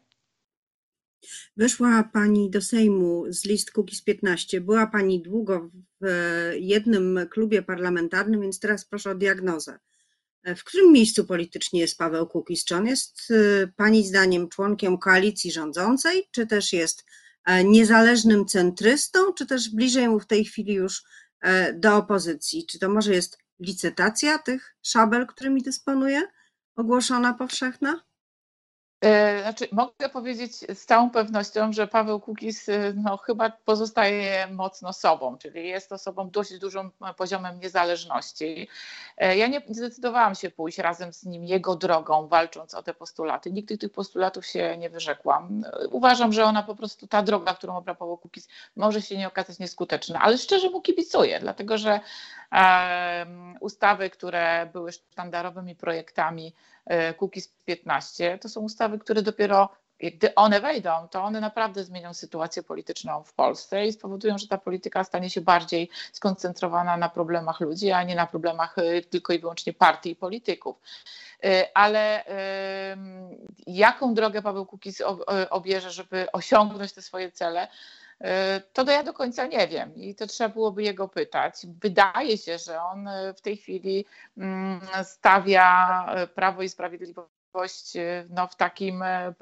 Weszła 1.56 2.10
Pani 2.12 2.50
do 2.50 2.62
Sejmu 2.62 3.24
z 3.28 3.44
list 3.44 3.70
Kukiz 3.70 4.02
15. 4.02 4.60
Była 4.60 4.86
Pani 4.86 5.22
długo 5.22 5.70
w 6.00 6.06
jednym 6.54 7.20
klubie 7.30 7.62
parlamentarnym, 7.62 8.40
więc 8.40 8.60
teraz 8.60 8.84
proszę 8.84 9.10
o 9.10 9.14
diagnozę. 9.14 9.78
W 10.56 10.64
którym 10.64 10.92
miejscu 10.92 11.24
politycznie 11.24 11.80
jest 11.80 11.98
Paweł 11.98 12.26
Kukiz? 12.26 12.64
Czy 12.64 12.76
on 12.76 12.86
jest 12.86 13.30
y, 13.30 13.72
Pani 13.76 14.06
zdaniem 14.06 14.48
członkiem 14.48 14.98
koalicji 14.98 15.52
rządzącej, 15.52 16.28
czy 16.30 16.46
też 16.46 16.72
jest 16.72 17.04
e, 17.44 17.64
niezależnym 17.64 18.46
centrystą, 18.46 19.32
czy 19.32 19.46
też 19.46 19.70
bliżej 19.70 20.08
mu 20.08 20.20
w 20.20 20.26
tej 20.26 20.44
chwili 20.44 20.74
już 20.74 21.02
e, 21.40 21.72
do 21.72 21.96
opozycji? 21.96 22.66
Czy 22.66 22.78
to 22.78 22.88
może 22.88 23.14
jest 23.14 23.38
licytacja 23.60 24.38
tych 24.38 24.76
szabel, 24.82 25.26
którymi 25.26 25.62
dysponuje, 25.62 26.22
ogłoszona 26.76 27.34
powszechna? 27.34 28.04
E, 29.00 29.42
znaczy, 29.42 29.68
mogę 29.72 30.08
powiedzieć 30.08 30.52
z 30.56 30.84
całą 30.84 31.10
pewnością, 31.10 31.72
że 31.72 31.86
Paweł 31.86 32.20
Kukiz 32.20 32.68
e, 32.68 32.92
no, 32.96 33.16
chyba 33.16 33.50
pozostaje 33.50 34.46
mocno 34.46 34.92
sobą, 34.92 35.38
czyli 35.38 35.68
jest 35.68 35.92
osobą 35.92 36.30
dość 36.30 36.58
dużym 36.58 36.90
poziomem 37.16 37.60
niezależności. 37.60 38.68
E, 39.16 39.36
ja 39.36 39.46
nie 39.46 39.62
zdecydowałam 39.68 40.34
się 40.34 40.50
pójść 40.50 40.78
razem 40.78 41.12
z 41.12 41.24
nim 41.24 41.44
jego 41.44 41.76
drogą, 41.76 42.28
walcząc 42.28 42.74
o 42.74 42.82
te 42.82 42.94
postulaty. 42.94 43.52
Nigdy 43.52 43.78
tych 43.78 43.92
postulatów 43.92 44.46
się 44.46 44.76
nie 44.76 44.90
wyrzekłam. 44.90 45.64
Uważam, 45.90 46.32
że 46.32 46.44
ona 46.44 46.62
po 46.62 46.74
prostu, 46.76 47.06
ta 47.06 47.22
droga, 47.22 47.54
którą 47.54 47.76
obrał 47.76 47.96
Paweł 47.96 48.18
Kukiz, 48.18 48.48
może 48.76 49.02
się 49.02 49.18
nie 49.18 49.28
okazać 49.28 49.58
nieskuteczna, 49.58 50.20
ale 50.20 50.38
szczerze 50.38 50.70
mu 50.70 50.80
kibicuję, 50.80 51.40
dlatego 51.40 51.78
że 51.78 52.00
ustawy, 53.60 54.10
które 54.10 54.70
były 54.72 54.92
sztandarowymi 54.92 55.74
projektami 55.74 56.54
Kukiz 57.16 57.54
15, 57.64 58.38
to 58.38 58.48
są 58.48 58.60
ustawy, 58.60 58.98
które 58.98 59.22
dopiero 59.22 59.68
gdy 59.98 60.34
one 60.34 60.60
wejdą, 60.60 61.08
to 61.10 61.22
one 61.22 61.40
naprawdę 61.40 61.84
zmienią 61.84 62.14
sytuację 62.14 62.62
polityczną 62.62 63.22
w 63.22 63.32
Polsce 63.32 63.86
i 63.86 63.92
spowodują, 63.92 64.38
że 64.38 64.48
ta 64.48 64.58
polityka 64.58 65.04
stanie 65.04 65.30
się 65.30 65.40
bardziej 65.40 65.90
skoncentrowana 66.12 66.96
na 66.96 67.08
problemach 67.08 67.60
ludzi, 67.60 67.90
a 67.90 68.02
nie 68.02 68.14
na 68.14 68.26
problemach 68.26 68.78
y, 68.78 69.02
tylko 69.10 69.32
i 69.32 69.38
wyłącznie 69.38 69.72
partii 69.72 70.10
i 70.10 70.16
polityków. 70.16 70.76
Y, 71.44 71.74
ale 71.74 72.24
jaką 73.66 74.14
drogę 74.14 74.42
Paweł 74.42 74.66
Kukiz 74.66 75.02
obierze, 75.50 75.90
żeby 75.90 76.32
osiągnąć 76.32 76.92
te 76.92 77.02
swoje 77.02 77.32
cele, 77.32 77.68
to 78.72 78.90
ja 78.90 79.02
do 79.02 79.12
końca 79.12 79.46
nie 79.46 79.68
wiem 79.68 79.96
i 79.96 80.14
to 80.14 80.26
trzeba 80.26 80.48
byłoby 80.50 80.82
jego 80.82 81.08
pytać. 81.08 81.54
Wydaje 81.82 82.38
się, 82.38 82.58
że 82.58 82.82
on 82.82 83.08
w 83.36 83.40
tej 83.40 83.56
chwili 83.56 84.06
mm, 84.36 84.80
stawia 85.04 86.06
Prawo 86.34 86.62
i 86.62 86.68
Sprawiedliwość 86.68 87.36
no, 88.30 88.46
w 88.46 88.56
takim 88.56 89.02
e, 89.02 89.34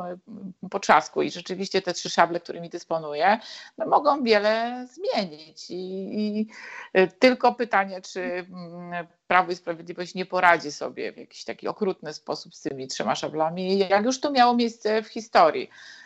potrzasku 0.70 1.22
i 1.22 1.30
rzeczywiście 1.30 1.82
te 1.82 1.92
trzy 1.92 2.10
szable, 2.10 2.40
którymi 2.40 2.68
dysponuję, 2.68 3.38
no, 3.78 3.86
mogą 3.86 4.22
wiele 4.22 4.86
zmienić 4.86 5.70
I, 5.70 5.74
i 6.20 6.48
e, 6.92 7.06
tylko 7.06 7.54
pytanie, 7.54 8.00
czy 8.00 8.20
mm, 8.22 9.06
Prawo 9.26 9.52
i 9.52 9.56
Sprawiedliwość 9.56 10.14
nie 10.14 10.26
poradzi 10.26 10.72
sobie 10.72 11.12
w 11.12 11.16
jakiś 11.16 11.44
taki 11.44 11.68
okrutny 11.68 12.14
sposób 12.14 12.54
z 12.54 12.62
tymi 12.62 12.88
trzema 12.88 13.14
szablami, 13.14 13.78
jak 13.78 14.04
już 14.04 14.20
to 14.20 14.30
miało 14.30 14.54
miejsce 14.54 15.02
w 15.02 15.06
historii 15.06 15.70
e, 15.70 16.03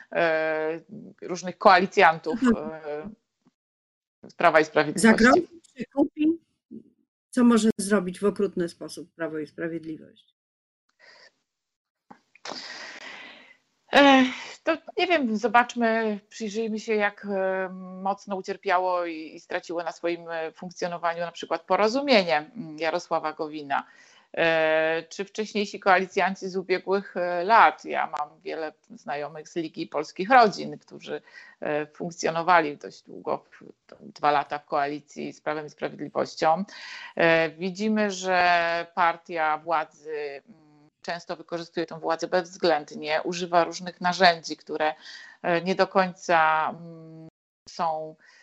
różnych 1.23 1.59
koalicjantów 1.59 2.41
z 4.29 4.35
Prawa 4.35 4.61
i 4.61 4.65
Sprawiedliwości. 4.65 5.25
Zagrozi, 5.25 5.49
kupi, 5.95 6.39
co 7.31 7.45
może 7.45 7.71
zrobić 7.79 8.21
w 8.21 8.25
okrutny 8.25 8.69
sposób 8.69 9.15
Prawo 9.15 9.39
i 9.39 9.47
Sprawiedliwość? 9.47 10.39
To 14.69 14.77
nie 14.97 15.07
wiem, 15.07 15.37
zobaczmy, 15.37 16.21
przyjrzyjmy 16.29 16.79
się, 16.79 16.95
jak 16.95 17.27
e, 17.31 17.69
mocno 18.03 18.37
ucierpiało 18.37 19.07
i 19.07 19.41
straciło 19.41 19.83
na 19.83 19.93
swoim 19.93 20.29
e, 20.31 20.53
funkcjonowaniu 20.53 21.21
na 21.21 21.33
przykład 21.33 21.63
porozumienie 21.63 22.37
mm, 22.37 22.79
Jarosława 22.79 23.33
Gowina. 23.33 23.87
E, 24.37 25.03
czy 25.09 25.25
wcześniejsi 25.25 25.81
koalicjanci 25.81 26.49
z 26.49 26.57
ubiegłych 26.57 27.15
lat? 27.45 27.85
Ja 27.85 28.07
mam 28.07 28.41
wiele 28.41 28.73
znajomych 28.91 29.49
z 29.49 29.57
Ligi 29.57 29.87
Polskich 29.87 30.31
Rodzin, 30.31 30.79
którzy 30.79 31.23
funkcjonowali 31.95 32.77
dość 32.77 33.03
długo, 33.03 33.45
dwa 34.01 34.31
lata 34.31 34.59
w 34.59 34.65
koalicji 34.65 35.33
z 35.33 35.41
Prawem 35.41 35.67
i 35.67 35.71
Sprawiedliwością. 35.71 36.65
Widzimy, 37.59 38.11
że 38.11 38.87
partia 38.95 39.59
władzy 39.59 40.43
mm, 40.49 40.69
często 41.03 41.37
wykorzystuje 41.37 41.87
tę 41.87 42.01
władzę 42.01 42.29
bezwzględnie, 42.29 43.23
używa 43.25 43.65
różnych 43.65 44.01
narzędzi, 44.01 44.57
które 44.57 44.95
e, 45.43 45.63
nie 45.63 45.75
do 45.75 45.87
końca 45.87 46.69
mm, 46.71 47.29
są 47.69 48.15
e, 48.19 48.38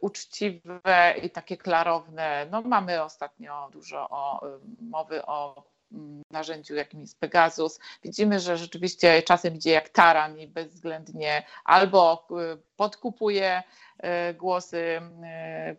uczciwe 0.00 1.14
i 1.22 1.30
takie 1.30 1.56
klarowne. 1.56 2.46
No, 2.50 2.62
mamy 2.62 3.02
ostatnio 3.02 3.68
dużo 3.72 4.06
o, 4.10 4.48
e, 4.48 4.58
mowy 4.80 5.26
o 5.26 5.64
mm, 5.92 6.22
narzędziu, 6.30 6.74
jakim 6.74 7.00
jest 7.00 7.20
Pegasus. 7.20 7.80
Widzimy, 8.02 8.40
że 8.40 8.56
rzeczywiście 8.56 9.22
czasem 9.22 9.54
idzie 9.54 9.70
jak 9.70 9.88
taran 9.88 10.38
i 10.38 10.48
bezwzględnie 10.48 11.46
albo 11.64 12.28
podkupuje 12.76 13.62
E, 13.98 14.34
głosy 14.34 15.00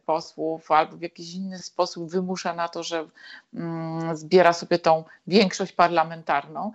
posłów 0.05 0.71
albo 0.71 0.97
w 0.97 1.01
jakiś 1.01 1.33
inny 1.33 1.59
sposób 1.59 2.11
wymusza 2.11 2.53
na 2.53 2.67
to, 2.67 2.83
że 2.83 3.07
mm, 3.53 4.17
zbiera 4.17 4.53
sobie 4.53 4.79
tą 4.79 5.03
większość 5.27 5.71
parlamentarną. 5.71 6.71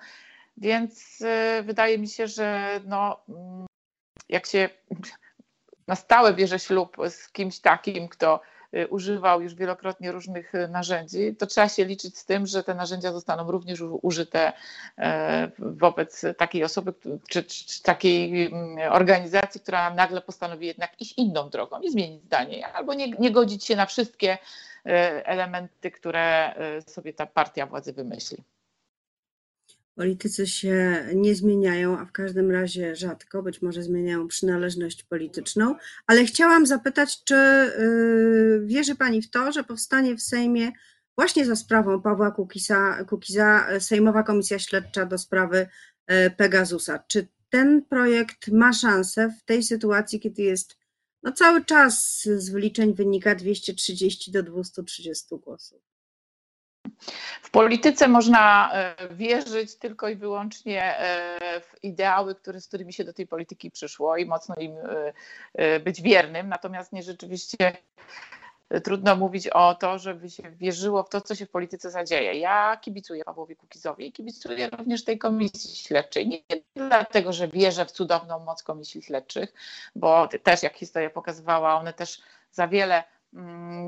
Więc 0.57 1.23
wydaje 1.63 1.99
mi 1.99 2.09
się, 2.09 2.27
że 2.27 2.81
no, 2.87 3.21
mm, 3.29 3.67
jak 4.29 4.47
się 4.47 4.69
na 5.91 5.97
stałe 5.97 6.35
bierze 6.35 6.59
ślub 6.59 6.97
z 7.09 7.29
kimś 7.33 7.59
takim, 7.59 8.09
kto 8.09 8.41
Y, 8.77 8.89
używał 8.89 9.43
już 9.43 9.55
wielokrotnie 9.55 10.13
różnych 10.13 10.55
y, 10.55 10.69
narzędzi, 10.69 11.37
to 11.37 11.47
trzeba 11.47 11.69
się 11.69 11.85
liczyć 11.85 12.19
z 12.19 12.25
tym, 12.25 12.47
że 12.47 12.63
te 12.65 12.75
narzędzia 12.75 13.13
zostaną 13.13 13.51
również 13.51 13.81
użyte 14.03 14.53
e, 14.99 15.51
wobec 15.59 16.25
takiej 16.39 16.65
osoby 16.65 16.95
czy, 17.29 17.45
czy 17.45 17.83
takiej 17.83 18.47
mm, 18.47 18.93
organizacji, 18.93 19.61
która 19.61 19.95
nagle 19.95 20.21
postanowi 20.21 20.67
jednak 20.67 21.01
iść 21.01 21.19
inną 21.19 21.51
drogą 21.51 21.81
i 21.81 21.91
zmienić 21.91 22.25
zdanie, 22.25 22.69
albo 22.69 22.95
nie, 22.95 23.11
nie 23.11 23.31
godzić 23.31 23.65
się 23.65 23.77
na 23.77 23.87
wszystkie 23.87 24.39
e, 24.87 25.27
elementy, 25.27 25.91
które 25.91 26.55
e, 26.55 26.83
sobie 26.83 27.13
ta 27.13 27.27
partia 27.27 27.67
władzy 27.67 27.93
wymyśli. 27.93 28.45
Politycy 30.01 30.47
się 30.47 31.07
nie 31.15 31.35
zmieniają, 31.35 31.99
a 31.99 32.05
w 32.05 32.13
każdym 32.13 32.51
razie 32.51 32.97
rzadko, 32.97 33.43
być 33.43 33.63
może 33.63 33.83
zmieniają 33.83 34.29
przynależność 34.29 35.03
polityczną, 35.03 35.75
ale 36.07 36.25
chciałam 36.25 36.67
zapytać, 36.67 37.25
czy 37.25 37.35
y, 37.35 38.61
wierzy 38.65 38.95
Pani 38.95 39.23
w 39.23 39.31
to, 39.31 39.53
że 39.53 39.65
powstanie 39.65 40.17
w 40.17 40.23
Sejmie 40.23 40.73
właśnie 41.17 41.47
za 41.47 41.57
sprawą 41.57 42.03
Pawła 42.03 42.31
Kukiza, 42.31 43.05
Kukiza 43.05 43.81
Sejmowa 43.81 44.23
Komisja 44.23 44.59
Śledcza 44.59 45.07
do 45.07 45.19
sprawy 45.19 45.67
y, 46.11 46.31
Pegasusa. 46.31 47.05
Czy 47.09 47.29
ten 47.51 47.85
projekt 47.85 48.49
ma 48.49 48.73
szansę 48.73 49.33
w 49.41 49.45
tej 49.45 49.63
sytuacji, 49.63 50.21
kiedy 50.21 50.43
jest 50.43 50.77
no 51.23 51.33
cały 51.33 51.65
czas 51.65 52.23
z 52.37 52.51
wyliczeń 52.51 52.95
wynika 52.95 53.35
230 53.35 54.33
do 54.33 54.43
230 54.43 55.27
głosów? 55.45 55.90
W 57.43 57.51
polityce 57.51 58.09
można 58.09 58.73
e, 58.73 58.95
wierzyć 59.11 59.77
tylko 59.77 60.09
i 60.09 60.17
wyłącznie 60.17 60.99
e, 60.99 61.61
w 61.61 61.85
ideały, 61.85 62.35
które, 62.35 62.61
z 62.61 62.69
którymi 62.69 62.93
się 62.93 63.05
do 63.05 63.13
tej 63.13 63.27
polityki 63.27 63.71
przyszło 63.71 64.17
i 64.17 64.27
mocno 64.27 64.55
im 64.55 64.77
e, 65.55 65.81
być 65.81 66.03
wiernym, 66.03 66.49
natomiast 66.49 66.93
nie 66.93 67.03
rzeczywiście 67.03 67.77
trudno 68.85 69.17
mówić 69.17 69.49
o 69.49 69.75
to, 69.75 69.99
żeby 69.99 70.31
się 70.31 70.43
wierzyło 70.51 71.03
w 71.03 71.09
to, 71.09 71.21
co 71.21 71.35
się 71.35 71.47
w 71.47 71.51
polityce 71.51 71.91
zadzieje. 71.91 72.35
Ja 72.35 72.77
kibicuję 72.77 73.25
Pawłowi 73.25 73.57
Kukizowi 73.57 74.07
i 74.07 74.13
kibicuję 74.13 74.71
również 74.79 75.05
tej 75.05 75.19
komisji 75.19 75.77
śledczej. 75.77 76.29
Nie 76.29 76.39
dlatego, 76.77 77.33
że 77.33 77.49
wierzę 77.49 77.85
w 77.85 77.91
cudowną 77.91 78.39
moc 78.39 78.63
komisji 78.63 79.03
śledczych, 79.03 79.53
bo 79.97 80.29
też 80.43 80.63
jak 80.63 80.77
historia 80.77 81.11
pokazywała, 81.11 81.75
one 81.75 81.93
też 81.93 82.21
za 82.53 82.69
wiele 82.69 83.05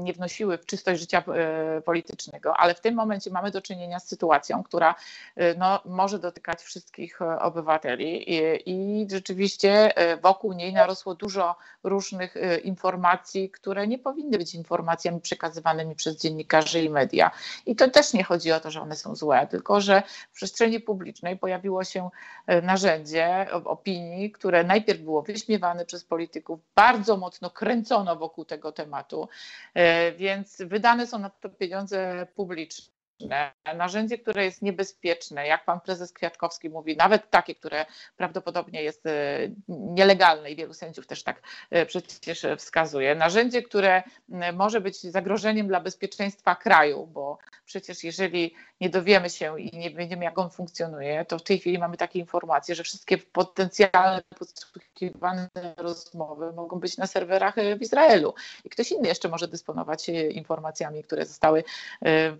nie 0.02 0.12
wnosiły 0.12 0.58
w 0.58 0.66
czystość 0.66 1.00
życia 1.00 1.22
e, 1.26 1.80
politycznego, 1.80 2.56
ale 2.56 2.74
w 2.74 2.80
tym 2.80 2.94
momencie 2.94 3.30
mamy 3.30 3.50
do 3.50 3.62
czynienia 3.62 4.00
z 4.00 4.08
sytuacją, 4.08 4.62
która 4.62 4.94
e, 5.36 5.54
no, 5.54 5.80
może 5.84 6.18
dotykać 6.18 6.62
wszystkich 6.62 7.22
e, 7.22 7.38
obywateli 7.40 8.30
i, 8.32 8.40
i 8.66 9.06
rzeczywiście 9.10 9.92
wokół 10.22 10.52
niej 10.52 10.72
narosło 10.72 11.14
dużo 11.14 11.56
różnych 11.82 12.34
informacji, 12.64 13.50
które 13.50 13.86
nie 13.86 13.98
powinny 13.98 14.38
być 14.38 14.54
informacjami 14.54 15.20
przekazywanymi 15.20 15.94
przez 15.94 16.20
dziennikarzy 16.20 16.82
i 16.82 16.90
media. 16.90 17.30
I 17.66 17.76
to 17.76 17.90
też 17.90 18.12
nie 18.12 18.24
chodzi 18.24 18.52
o 18.52 18.60
to, 18.60 18.70
że 18.70 18.80
one 18.80 18.96
są 18.96 19.16
złe, 19.16 19.46
tylko 19.46 19.80
że 19.80 20.02
w 20.32 20.34
przestrzeni 20.34 20.80
publicznej 20.80 21.38
pojawiło 21.38 21.84
się 21.84 22.10
narzędzie 22.62 23.46
opinii, 23.64 24.30
które 24.30 24.64
najpierw 24.64 25.00
było 25.00 25.22
wyśmiewane 25.22 25.84
przez 25.84 26.04
polityków, 26.04 26.60
bardzo 26.74 27.16
mocno 27.16 27.50
kręcono 27.50 28.16
wokół 28.16 28.44
tego 28.44 28.72
tematu 28.72 29.28
więc 30.16 30.62
wydane 30.62 31.06
są 31.06 31.18
na 31.18 31.30
to 31.30 31.48
pieniądze 31.48 32.26
publiczne 32.34 32.92
narzędzie, 33.74 34.18
które 34.18 34.44
jest 34.44 34.62
niebezpieczne, 34.62 35.46
jak 35.46 35.64
pan 35.64 35.80
prezes 35.80 36.12
Kwiatkowski 36.12 36.68
mówi, 36.68 36.96
nawet 36.96 37.30
takie, 37.30 37.54
które 37.54 37.86
prawdopodobnie 38.16 38.82
jest 38.82 39.06
e, 39.06 39.38
nielegalne 39.68 40.50
i 40.50 40.56
wielu 40.56 40.74
sędziów 40.74 41.06
też 41.06 41.22
tak 41.22 41.42
e, 41.70 41.86
przecież 41.86 42.46
wskazuje. 42.58 43.14
Narzędzie, 43.14 43.62
które 43.62 44.02
może 44.52 44.80
być 44.80 45.00
zagrożeniem 45.00 45.68
dla 45.68 45.80
bezpieczeństwa 45.80 46.56
kraju, 46.56 47.06
bo 47.06 47.38
przecież 47.64 48.04
jeżeli 48.04 48.54
nie 48.80 48.90
dowiemy 48.90 49.30
się 49.30 49.60
i 49.60 49.78
nie 49.78 49.90
wiemy, 49.90 50.24
jak 50.24 50.38
on 50.38 50.50
funkcjonuje, 50.50 51.24
to 51.24 51.38
w 51.38 51.42
tej 51.42 51.58
chwili 51.58 51.78
mamy 51.78 51.96
takie 51.96 52.18
informacje, 52.18 52.74
że 52.74 52.82
wszystkie 52.82 53.18
potencjalne 53.18 54.22
podsłuchiwane 54.38 55.48
rozmowy 55.76 56.52
mogą 56.52 56.80
być 56.80 56.96
na 56.96 57.06
serwerach 57.06 57.54
w 57.78 57.82
Izraelu 57.82 58.34
i 58.64 58.70
ktoś 58.70 58.92
inny 58.92 59.08
jeszcze 59.08 59.28
może 59.28 59.48
dysponować 59.48 60.08
informacjami, 60.08 61.04
które 61.04 61.26
zostały 61.26 61.64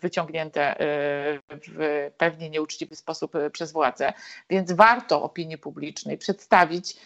wyciągnięte 0.00 0.71
w 0.78 2.10
pewnie 2.18 2.50
nieuczciwy 2.50 2.96
sposób 2.96 3.32
przez 3.52 3.72
władzę, 3.72 4.12
więc 4.50 4.72
warto 4.72 5.22
opinii 5.22 5.58
publicznej 5.58 6.18
przedstawić 6.18 6.96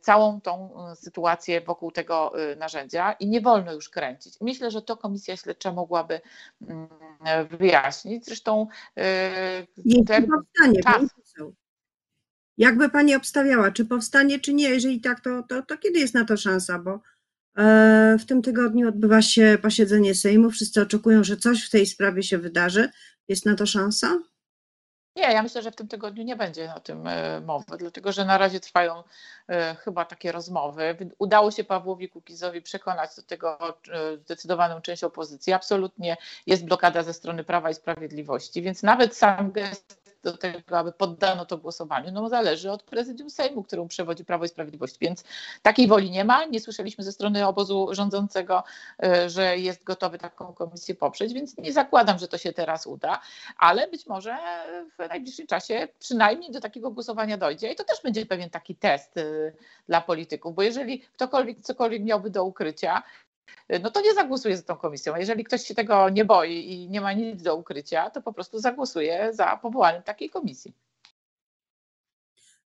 całą 0.00 0.40
tą 0.40 0.74
sytuację 0.94 1.60
wokół 1.60 1.90
tego 1.90 2.32
narzędzia 2.56 3.12
i 3.12 3.26
nie 3.26 3.40
wolno 3.40 3.72
już 3.72 3.88
kręcić. 3.88 4.34
Myślę, 4.40 4.70
że 4.70 4.82
to 4.82 4.96
komisja 4.96 5.36
śledcza 5.36 5.72
mogłaby 5.72 6.20
mm, 6.68 6.88
wyjaśnić. 7.58 8.24
Zresztą 8.24 8.66
ten 10.62 10.74
czas, 10.84 11.02
jakby 12.58 12.88
pani 12.90 13.14
obstawiała, 13.14 13.70
czy 13.70 13.84
powstanie, 13.84 14.40
czy 14.40 14.54
nie? 14.54 14.68
Jeżeli 14.68 15.00
tak, 15.00 15.20
to, 15.20 15.42
to, 15.42 15.62
to 15.62 15.78
kiedy 15.78 15.98
jest 15.98 16.14
na 16.14 16.24
to 16.24 16.36
szansa? 16.36 16.78
Bo 16.78 16.90
e, 16.94 17.00
w 18.18 18.24
tym 18.26 18.42
tygodniu 18.42 18.88
odbywa 18.88 19.22
się 19.22 19.58
posiedzenie 19.62 20.14
Sejmu. 20.14 20.50
Wszyscy 20.50 20.82
oczekują, 20.82 21.24
że 21.24 21.36
coś 21.36 21.66
w 21.66 21.70
tej 21.70 21.86
sprawie 21.86 22.22
się 22.22 22.38
wydarzy. 22.38 22.90
Jest 23.28 23.46
na 23.46 23.54
to 23.54 23.66
szansa? 23.66 24.18
Nie, 25.16 25.22
ja 25.22 25.42
myślę, 25.42 25.62
że 25.62 25.70
w 25.70 25.76
tym 25.76 25.88
tygodniu 25.88 26.24
nie 26.24 26.36
będzie 26.36 26.74
o 26.74 26.80
tym 26.80 27.06
e, 27.06 27.40
mowy, 27.40 27.76
dlatego 27.78 28.12
że 28.12 28.24
na 28.24 28.38
razie 28.38 28.60
trwają 28.60 29.02
e, 29.48 29.74
chyba 29.74 30.04
takie 30.04 30.32
rozmowy. 30.32 30.96
Udało 31.18 31.50
się 31.50 31.64
Pawłowi 31.64 32.08
Kukizowi 32.08 32.62
przekonać 32.62 33.16
do 33.16 33.22
tego 33.22 33.58
zdecydowaną 34.24 34.80
część 34.80 35.04
opozycji. 35.04 35.52
Absolutnie 35.52 36.16
jest 36.46 36.64
blokada 36.64 37.02
ze 37.02 37.14
strony 37.14 37.44
Prawa 37.44 37.70
i 37.70 37.74
Sprawiedliwości, 37.74 38.62
więc 38.62 38.82
nawet 38.82 39.16
sam 39.16 39.52
gest 39.52 40.01
do 40.22 40.36
tego, 40.36 40.78
aby 40.78 40.92
poddano 40.92 41.46
to 41.46 41.58
głosowaniu, 41.58 42.12
no 42.12 42.28
zależy 42.28 42.70
od 42.70 42.82
prezydium 42.82 43.30
Sejmu, 43.30 43.62
którą 43.62 43.88
przewodzi 43.88 44.24
Prawo 44.24 44.44
i 44.44 44.48
Sprawiedliwość. 44.48 44.98
Więc 45.00 45.24
takiej 45.62 45.88
woli 45.88 46.10
nie 46.10 46.24
ma. 46.24 46.44
Nie 46.44 46.60
słyszeliśmy 46.60 47.04
ze 47.04 47.12
strony 47.12 47.46
obozu 47.46 47.88
rządzącego, 47.90 48.64
e, 49.02 49.30
że 49.30 49.58
jest 49.58 49.84
gotowy 49.84 50.18
taką 50.18 50.52
komisję 50.54 50.94
poprzeć, 50.94 51.32
więc 51.32 51.58
nie 51.58 51.72
zakładam, 51.72 52.18
że 52.18 52.28
to 52.28 52.38
się 52.38 52.52
teraz 52.52 52.86
uda, 52.86 53.20
ale 53.58 53.88
być 53.88 54.06
może 54.06 54.38
w 54.98 55.08
najbliższym 55.08 55.46
czasie 55.46 55.88
przynajmniej 55.98 56.50
do 56.50 56.60
takiego 56.60 56.90
głosowania 56.90 57.38
dojdzie 57.38 57.72
i 57.72 57.76
to 57.76 57.84
też 57.84 58.02
będzie 58.02 58.26
pewien 58.26 58.50
taki 58.50 58.74
test 58.74 59.16
e, 59.16 59.22
dla 59.88 60.00
polityków, 60.00 60.54
bo 60.54 60.62
jeżeli 60.62 61.00
ktokolwiek 61.00 61.60
cokolwiek 61.60 62.02
miałby 62.02 62.30
do 62.30 62.44
ukrycia, 62.44 63.02
no 63.82 63.90
to 63.90 64.00
nie 64.00 64.14
zagłosuje 64.14 64.56
za 64.56 64.62
tą 64.62 64.76
komisją. 64.76 65.16
Jeżeli 65.16 65.44
ktoś 65.44 65.62
się 65.62 65.74
tego 65.74 66.08
nie 66.08 66.24
boi 66.24 66.72
i 66.72 66.90
nie 66.90 67.00
ma 67.00 67.12
nic 67.12 67.42
do 67.42 67.56
ukrycia, 67.56 68.10
to 68.10 68.22
po 68.22 68.32
prostu 68.32 68.58
zagłosuje 68.58 69.30
za 69.32 69.56
powołaniem 69.56 70.02
takiej 70.02 70.30
komisji. 70.30 70.74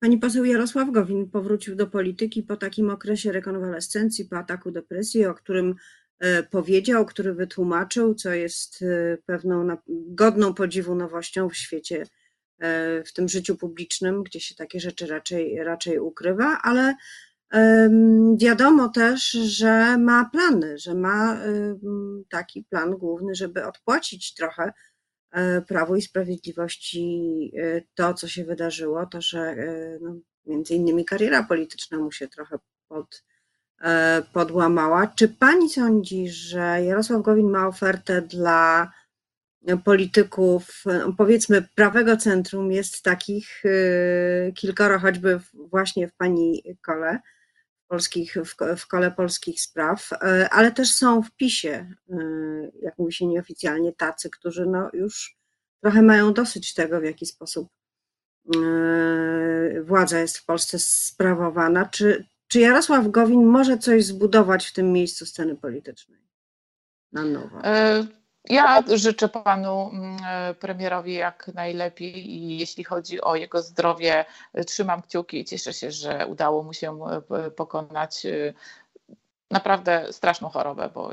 Pani 0.01 0.19
poseł 0.19 0.45
Jarosław 0.45 0.91
Gowin 0.91 1.31
powrócił 1.31 1.77
do 1.77 1.87
polityki 1.87 2.43
po 2.43 2.57
takim 2.57 2.91
okresie 2.91 3.33
rekonwalescencji, 3.33 4.25
po 4.25 4.37
ataku 4.37 4.71
depresji, 4.71 5.27
o 5.27 5.35
którym 5.35 5.75
e, 6.19 6.43
powiedział, 6.43 7.07
który 7.07 7.35
wytłumaczył, 7.35 8.15
co 8.15 8.31
jest 8.31 8.83
e, 8.83 9.19
pewną 9.27 9.77
godną 9.89 10.55
podziwu 10.55 10.95
nowością 10.95 11.49
w 11.49 11.57
świecie, 11.57 12.07
e, 12.59 13.03
w 13.05 13.13
tym 13.13 13.29
życiu 13.29 13.57
publicznym, 13.57 14.23
gdzie 14.23 14.41
się 14.41 14.55
takie 14.55 14.81
rzeczy 14.81 15.07
raczej, 15.07 15.65
raczej 15.65 15.99
ukrywa, 15.99 16.59
ale 16.63 16.95
Wiadomo 18.37 18.89
też, 18.89 19.31
że 19.31 19.99
ma 19.99 20.31
plany, 20.33 20.79
że 20.79 20.95
ma 20.95 21.41
taki 22.29 22.65
plan 22.65 22.91
główny, 22.91 23.35
żeby 23.35 23.67
odpłacić 23.67 24.35
trochę 24.35 24.73
e, 25.33 25.63
Prawu 25.63 25.97
i 25.97 26.03
Sprawiedliwości 26.03 27.53
e, 27.57 27.83
to, 27.95 28.15
co 28.15 28.29
się 28.29 28.45
wydarzyło, 28.45 29.07
to, 29.07 29.21
że 29.21 29.41
e, 29.41 29.99
no, 30.01 30.17
między 30.47 30.75
innymi 30.75 31.05
kariera 31.05 31.43
polityczna 31.43 31.99
mu 31.99 32.13
się 32.13 32.29
trochę 32.29 32.59
pod, 32.89 33.25
podłamała. 34.33 35.07
Czy 35.07 35.29
pani 35.29 35.71
sądzi, 35.71 36.29
że 36.29 36.85
Jarosław 36.85 37.23
Gowin 37.23 37.51
ma 37.51 37.69
ofertę 37.69 38.23
dla 38.23 38.93
polityków, 39.85 40.85
no, 40.87 41.13
powiedzmy, 41.19 41.69
prawego 41.75 42.17
centrum? 42.17 42.73
Jest 42.73 43.03
takich 43.03 43.63
kilkoro, 44.55 44.99
choćby 44.99 45.41
właśnie 45.55 46.09
w 46.09 46.15
pani 46.15 46.63
kole 46.83 47.21
polskich, 47.91 48.37
w, 48.77 48.87
kole 48.87 49.11
polskich 49.11 49.61
spraw, 49.61 50.13
e, 50.13 50.49
ale 50.51 50.73
też 50.73 50.93
są 50.93 51.23
w 51.23 51.31
PiSie, 51.31 51.95
e, 52.11 52.17
jak 52.83 52.99
mówi 52.99 53.13
się 53.13 53.27
nieoficjalnie, 53.27 53.93
tacy, 53.93 54.31
którzy 54.31 54.67
no 54.67 54.91
już 54.93 55.37
trochę 55.83 56.03
mają 56.03 56.33
dosyć 56.33 56.75
tego, 56.75 57.01
w 57.01 57.05
jaki 57.05 57.27
sposób 57.27 57.69
e, 58.57 59.83
władza 59.83 60.21
jest 60.21 60.39
w 60.39 60.45
Polsce 60.45 60.79
sprawowana. 60.79 61.87
Czy, 61.87 62.27
czy 62.49 62.61
Jarosław 62.61 63.09
Gowin 63.09 63.47
może 63.47 63.79
coś 63.79 64.05
zbudować 64.05 64.67
w 64.67 64.73
tym 64.73 64.93
miejscu 64.93 65.27
sceny 65.27 65.57
politycznej 65.57 66.21
na 67.13 67.25
nowo? 67.25 67.61
Ja 68.49 68.83
życzę 68.95 69.29
panu 69.29 69.91
mm, 69.93 70.17
e, 70.27 70.55
premierowi 70.55 71.15
jak 71.15 71.51
najlepiej 71.55 72.31
i 72.31 72.59
jeśli 72.59 72.85
chodzi 72.85 73.21
o 73.21 73.37
jego 73.37 73.63
zdrowie, 73.63 74.25
e, 74.55 74.65
trzymam 74.65 75.03
kciuki 75.03 75.41
i 75.41 75.45
cieszę 75.45 75.73
się, 75.73 75.91
że 75.91 76.27
udało 76.27 76.63
mu 76.63 76.73
się 76.73 77.01
e, 77.31 77.51
pokonać 77.51 78.27
naprawdę 79.51 80.13
straszną 80.13 80.49
chorobę, 80.49 80.89
bo 80.95 81.13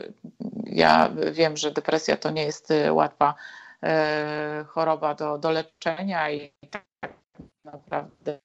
ja 0.64 1.10
wiem, 1.32 1.58
że 1.58 1.72
depresja 1.72 2.18
to 2.18 2.30
nie 2.30 2.44
jest 2.44 2.74
łatwa 2.92 3.36
choroba 4.68 5.16
do, 5.16 5.38
do 5.38 5.52
leczenia 5.52 6.32
i 6.32 6.52
tak 6.72 7.14
naprawdę 7.66 8.37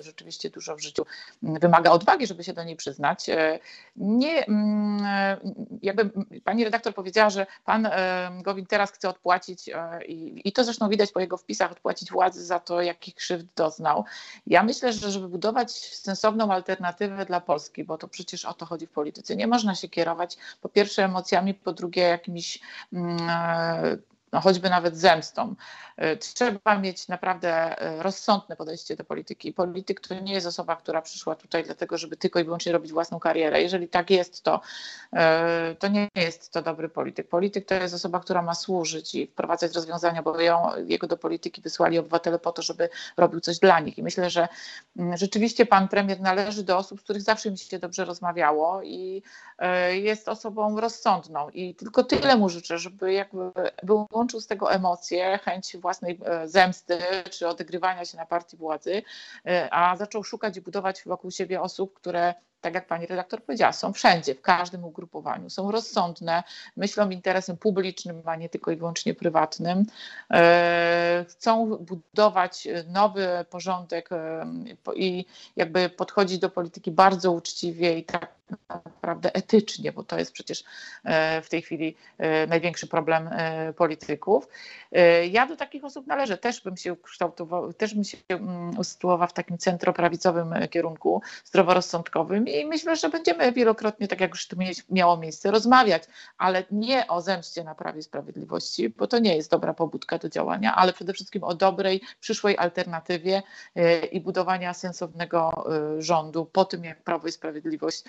rzeczywiście 0.00 0.50
dużo 0.50 0.76
w 0.76 0.80
życiu 0.80 1.06
wymaga 1.42 1.90
odwagi, 1.90 2.26
żeby 2.26 2.44
się 2.44 2.52
do 2.52 2.64
niej 2.64 2.76
przyznać. 2.76 3.28
E, 3.28 3.58
nie, 3.96 4.46
mm, 4.46 5.04
e, 5.04 5.36
jakby 5.82 6.10
pani 6.44 6.64
redaktor 6.64 6.94
powiedziała, 6.94 7.30
że 7.30 7.46
pan 7.64 7.86
e, 7.86 8.30
Gowin 8.42 8.66
teraz 8.66 8.92
chce 8.92 9.08
odpłacić 9.08 9.70
i, 10.08 10.52
to 10.52 10.64
zresztą 10.64 10.88
widać 10.88 11.12
po 11.12 11.20
jego 11.20 11.36
wpisach, 11.36 11.72
odpłacić 11.72 12.10
władzy 12.12 12.44
za 12.44 12.60
to, 12.60 12.82
jakich 12.82 13.14
krzywd 13.14 13.46
doznał. 13.56 14.04
Ja 14.46 14.62
myślę, 14.62 14.92
że 14.92 15.10
żeby 15.10 15.28
budować 15.28 15.72
sensowną 15.94 16.52
alternatywę 16.52 17.26
dla 17.26 17.40
Polski, 17.40 17.84
bo 17.84 17.98
to 17.98 18.08
przecież 18.08 18.44
o 18.44 18.54
to 18.54 18.66
chodzi 18.66 18.86
w 18.86 18.90
polityce, 18.90 19.36
nie 19.36 19.46
można 19.46 19.74
się 19.74 19.88
kierować 19.88 20.36
po 20.60 20.68
pierwsze 20.68 21.04
emocjami, 21.04 21.54
po 21.54 21.72
drugie 21.72 22.02
jakimiś 22.02 22.60
mm, 22.92 23.18
no 24.32 24.40
choćby 24.40 24.70
nawet 24.70 24.96
zemstą. 24.96 25.54
E, 25.96 26.16
trzeba 26.16 26.78
mieć 26.78 27.08
naprawdę 27.08 27.78
e, 27.78 28.02
rozsądne 28.02 28.56
podejście 28.56 28.96
do 28.96 29.04
polityki. 29.04 29.52
Polityk 29.52 30.00
to 30.00 30.14
nie 30.14 30.32
jest 30.32 30.46
osoba, 30.46 30.76
która 30.76 31.02
przyszła 31.02 31.34
tutaj 31.34 31.64
dlatego, 31.64 31.98
żeby 31.98 32.16
tylko 32.16 32.38
i 32.40 32.44
wyłącznie 32.44 32.72
robić 32.72 32.92
własną 32.92 33.20
karierę. 33.20 33.62
Jeżeli 33.62 33.88
tak 33.88 34.10
jest, 34.10 34.42
to, 34.42 34.60
e, 35.12 35.74
to 35.78 35.88
nie 35.88 36.08
jest 36.14 36.52
to 36.52 36.62
dobry 36.62 36.88
polityk. 36.88 37.28
Polityk 37.28 37.66
to 37.66 37.74
jest 37.74 37.94
osoba, 37.94 38.20
która 38.20 38.42
ma 38.42 38.54
służyć 38.54 39.14
i 39.14 39.26
wprowadzać 39.26 39.74
rozwiązania, 39.74 40.22
bo 40.22 40.40
ją, 40.40 40.70
jego 40.86 41.06
do 41.06 41.16
polityki 41.16 41.62
wysłali 41.62 41.98
obywatele 41.98 42.38
po 42.38 42.52
to, 42.52 42.62
żeby 42.62 42.88
robił 43.16 43.40
coś 43.40 43.58
dla 43.58 43.80
nich. 43.80 43.98
I 43.98 44.02
myślę, 44.02 44.30
że 44.30 44.48
mm, 44.96 45.16
rzeczywiście 45.16 45.66
pan 45.66 45.88
premier 45.88 46.20
należy 46.20 46.64
do 46.64 46.78
osób, 46.78 47.00
z 47.00 47.02
których 47.02 47.22
zawsze 47.22 47.50
mi 47.50 47.58
się 47.58 47.78
dobrze 47.78 48.04
rozmawiało 48.04 48.82
i 48.82 49.22
jest 49.90 50.28
osobą 50.28 50.80
rozsądną. 50.80 51.50
I 51.50 51.74
tylko 51.74 52.04
tyle 52.04 52.36
mu 52.36 52.48
życzę, 52.48 52.78
żeby 52.78 53.12
jakby 53.12 53.50
był 53.82 54.06
łączył 54.12 54.40
z 54.40 54.46
tego 54.46 54.72
emocje, 54.72 55.38
chęć 55.38 55.76
własnej 55.76 56.20
e, 56.24 56.48
zemsty 56.48 56.98
czy 57.30 57.48
odgrywania 57.48 58.04
się 58.04 58.16
na 58.16 58.26
partii 58.26 58.56
władzy, 58.56 59.02
e, 59.46 59.68
a 59.74 59.96
zaczął 59.96 60.24
szukać 60.24 60.56
i 60.56 60.60
budować 60.60 61.02
wokół 61.06 61.30
siebie 61.30 61.60
osób, 61.60 61.94
które 61.94 62.34
tak 62.60 62.74
jak 62.74 62.86
pani 62.86 63.06
redaktor 63.06 63.42
powiedziała, 63.42 63.72
są 63.72 63.92
wszędzie, 63.92 64.34
w 64.34 64.40
każdym 64.40 64.84
ugrupowaniu, 64.84 65.50
są 65.50 65.70
rozsądne, 65.70 66.42
myślą 66.76 67.10
interesem 67.10 67.56
publicznym, 67.56 68.22
a 68.24 68.36
nie 68.36 68.48
tylko 68.48 68.70
i 68.70 68.76
wyłącznie 68.76 69.14
prywatnym. 69.14 69.84
E, 70.30 71.24
chcą 71.28 71.76
budować 71.76 72.68
nowy 72.88 73.44
porządek 73.50 74.10
i 74.94 75.24
jakby 75.56 75.88
podchodzić 75.88 76.38
do 76.38 76.50
polityki 76.50 76.90
bardzo 76.90 77.32
uczciwie 77.32 77.98
i 77.98 78.04
tak 78.04 78.36
naprawdę 78.78 79.34
etycznie, 79.34 79.92
bo 79.92 80.02
to 80.02 80.18
jest 80.18 80.32
przecież 80.32 80.64
e, 81.04 81.42
w 81.42 81.48
tej 81.48 81.62
chwili 81.62 81.96
e, 82.18 82.46
największy 82.46 82.86
problem 82.86 83.28
e, 83.32 83.72
polityków. 83.72 84.48
Ja 85.30 85.46
do 85.46 85.56
takich 85.56 85.84
osób 85.84 86.06
należę, 86.06 86.38
też 86.38 86.60
bym 86.60 86.76
się 86.76 86.96
kształtował, 86.96 87.72
też 87.72 87.94
bym 87.94 88.04
się 88.04 88.18
mm, 88.28 88.78
usytuowała 88.78 89.26
w 89.26 89.32
takim 89.32 89.58
centroprawicowym 89.58 90.54
kierunku 90.70 91.22
zdroworozsądkowym 91.44 92.48
i 92.48 92.55
myślę, 92.64 92.96
że 92.96 93.08
będziemy 93.08 93.52
wielokrotnie, 93.52 94.08
tak 94.08 94.20
jak 94.20 94.30
już 94.30 94.46
to 94.46 94.56
miało 94.90 95.16
miejsce, 95.16 95.50
rozmawiać, 95.50 96.02
ale 96.38 96.64
nie 96.70 97.06
o 97.06 97.20
zemście 97.20 97.64
na 97.64 97.74
Prawie 97.74 98.02
Sprawiedliwości, 98.02 98.88
bo 98.88 99.06
to 99.06 99.18
nie 99.18 99.36
jest 99.36 99.50
dobra 99.50 99.74
pobudka 99.74 100.18
do 100.18 100.28
działania, 100.28 100.74
ale 100.74 100.92
przede 100.92 101.12
wszystkim 101.12 101.44
o 101.44 101.54
dobrej, 101.54 102.00
przyszłej 102.20 102.58
alternatywie 102.58 103.42
i 104.12 104.20
budowania 104.20 104.74
sensownego 104.74 105.66
rządu 105.98 106.46
po 106.46 106.64
tym, 106.64 106.84
jak 106.84 107.02
Prawo 107.02 107.28
i 107.28 107.32
Sprawiedliwość 107.32 108.04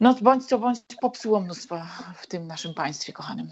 no 0.00 0.14
bądź 0.22 0.44
co 0.44 0.58
bądź 0.58 0.78
popsuło 1.00 1.40
mnóstwo 1.40 1.82
w 2.16 2.26
tym 2.26 2.46
naszym 2.46 2.74
państwie 2.74 3.12
kochanym. 3.12 3.48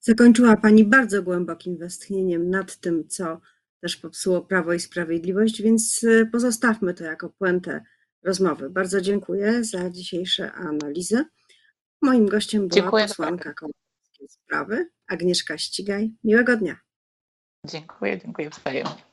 Zakończyła 0.00 0.56
Pani 0.56 0.84
bardzo 0.84 1.22
głębokim 1.22 1.76
westchnieniem 1.76 2.50
nad 2.50 2.76
tym, 2.76 3.08
co 3.08 3.40
też 3.80 3.96
popsuło 3.96 4.40
Prawo 4.40 4.72
i 4.72 4.80
Sprawiedliwość, 4.80 5.62
więc 5.62 6.04
y, 6.04 6.28
pozostawmy 6.32 6.94
to 6.94 7.04
jako 7.04 7.28
puentę 7.28 7.84
rozmowy. 8.24 8.70
Bardzo 8.70 9.00
dziękuję 9.00 9.64
za 9.64 9.90
dzisiejsze 9.90 10.52
analizy. 10.52 11.24
Moim 12.02 12.26
gościem 12.26 12.68
była 12.68 12.80
dziękuję 12.82 13.06
posłanka 13.06 13.54
sprawy. 14.28 14.90
Agnieszka 15.08 15.58
Ścigaj. 15.58 16.12
Miłego 16.24 16.56
dnia. 16.56 16.76
Dziękuję, 17.66 18.18
dziękuję 18.18 18.50
wzajemnie. 18.50 19.09